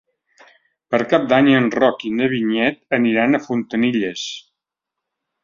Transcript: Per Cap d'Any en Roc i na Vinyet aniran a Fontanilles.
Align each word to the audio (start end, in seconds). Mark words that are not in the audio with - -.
Per 0.95 0.99
Cap 1.11 1.27
d'Any 1.33 1.49
en 1.57 1.67
Roc 1.75 2.01
i 2.09 2.13
na 2.21 2.31
Vinyet 2.33 2.81
aniran 2.99 3.41
a 3.41 3.43
Fontanilles. 3.45 4.27